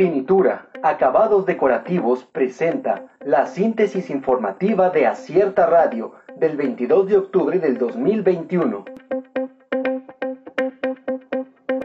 [0.00, 7.76] Finitura, acabados decorativos presenta la síntesis informativa de Acierta Radio del 22 de octubre del
[7.76, 8.86] 2021.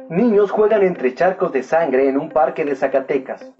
[0.07, 3.51] Niños juegan entre charcos de sangre en un parque de Zacatecas.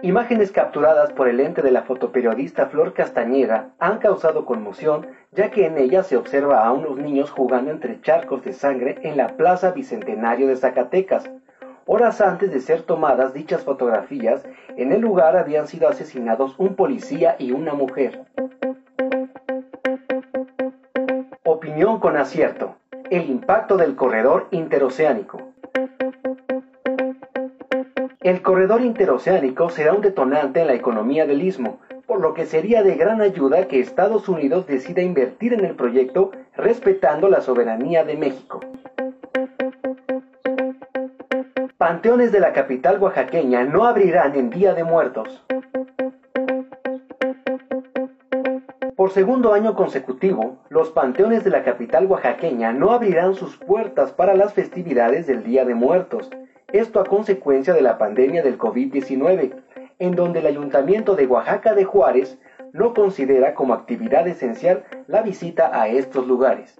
[0.00, 5.66] Imágenes capturadas por el ente de la fotoperiodista Flor Castañeda han causado conmoción, ya que
[5.66, 9.72] en ellas se observa a unos niños jugando entre charcos de sangre en la Plaza
[9.72, 11.28] Bicentenario de Zacatecas.
[11.92, 17.34] Horas antes de ser tomadas dichas fotografías, en el lugar habían sido asesinados un policía
[17.36, 18.26] y una mujer.
[21.42, 22.76] Opinión con acierto.
[23.10, 25.50] El impacto del corredor interoceánico.
[28.20, 32.84] El corredor interoceánico será un detonante en la economía del istmo, por lo que sería
[32.84, 38.16] de gran ayuda que Estados Unidos decida invertir en el proyecto respetando la soberanía de
[38.16, 38.60] México.
[41.80, 45.42] Panteones de la capital oaxaqueña no abrirán en Día de Muertos.
[48.94, 54.34] Por segundo año consecutivo, los panteones de la capital oaxaqueña no abrirán sus puertas para
[54.34, 56.28] las festividades del Día de Muertos,
[56.70, 59.54] esto a consecuencia de la pandemia del COVID-19,
[60.00, 62.38] en donde el Ayuntamiento de Oaxaca de Juárez
[62.74, 66.78] no considera como actividad esencial la visita a estos lugares.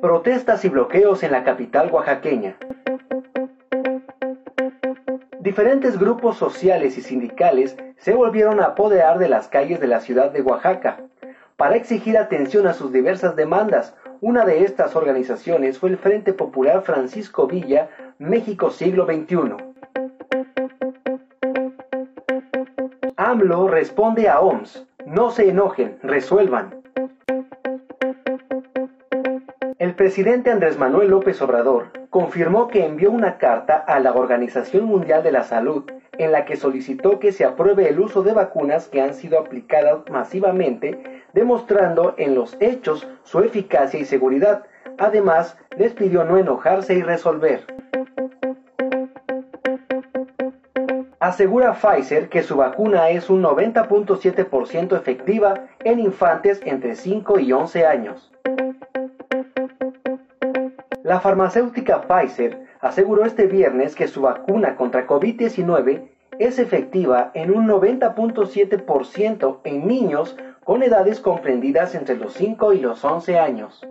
[0.00, 2.56] Protestas y bloqueos en la capital oaxaqueña.
[5.40, 10.30] Diferentes grupos sociales y sindicales se volvieron a apoderar de las calles de la ciudad
[10.30, 10.98] de Oaxaca
[11.56, 16.80] para exigir atención a sus diversas demandas, una de estas organizaciones fue el Frente Popular
[16.80, 19.56] Francisco Villa, México Siglo XXI.
[23.16, 26.79] AMLO responde a OMS, no se enojen, resuelvan.
[29.80, 35.22] El presidente Andrés Manuel López Obrador confirmó que envió una carta a la Organización Mundial
[35.22, 39.00] de la Salud en la que solicitó que se apruebe el uso de vacunas que
[39.00, 44.64] han sido aplicadas masivamente, demostrando en los hechos su eficacia y seguridad.
[44.98, 47.64] Además, les pidió no enojarse y resolver.
[51.20, 57.86] Asegura Pfizer que su vacuna es un 90.7% efectiva en infantes entre 5 y 11
[57.86, 58.30] años.
[61.10, 67.66] La farmacéutica Pfizer aseguró este viernes que su vacuna contra COVID-19 es efectiva en un
[67.66, 73.84] 90.7% en niños con edades comprendidas entre los 5 y los 11 años.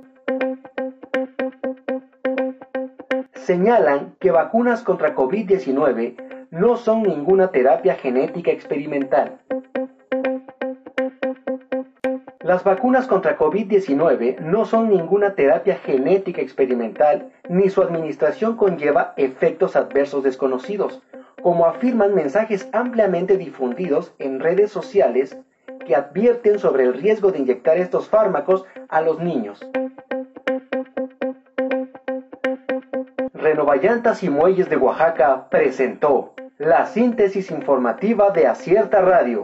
[3.34, 9.42] Señalan que vacunas contra COVID-19 no son ninguna terapia genética experimental.
[12.50, 19.76] Las vacunas contra COVID-19 no son ninguna terapia genética experimental, ni su administración conlleva efectos
[19.76, 21.00] adversos desconocidos,
[21.44, 25.38] como afirman mensajes ampliamente difundidos en redes sociales
[25.86, 29.64] que advierten sobre el riesgo de inyectar estos fármacos a los niños.
[33.32, 39.44] Renovallantas y Muelles de Oaxaca presentó la síntesis informativa de Acierta Radio.